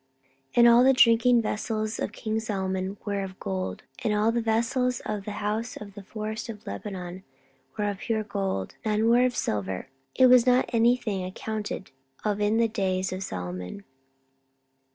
14:009:020 0.49 0.51
And 0.55 0.67
all 0.67 0.83
the 0.83 0.93
drinking 0.93 1.41
vessels 1.43 1.99
of 1.99 2.11
king 2.11 2.39
Solomon 2.39 2.97
were 3.05 3.21
of 3.21 3.39
gold, 3.39 3.83
and 4.03 4.11
all 4.15 4.31
the 4.31 4.41
vessels 4.41 4.99
of 5.05 5.25
the 5.25 5.33
house 5.45 5.77
of 5.77 5.93
the 5.93 6.01
forest 6.03 6.49
of 6.49 6.65
Lebanon 6.65 7.21
were 7.77 7.87
of 7.87 7.99
pure 7.99 8.23
gold: 8.23 8.77
none 8.83 9.07
were 9.09 9.25
of 9.25 9.35
silver; 9.37 9.89
it 10.15 10.25
was 10.25 10.47
not 10.47 10.65
any 10.69 10.97
thing 10.97 11.23
accounted 11.23 11.91
of 12.25 12.41
in 12.41 12.57
the 12.57 12.67
days 12.67 13.13
of 13.13 13.21
Solomon. 13.21 13.83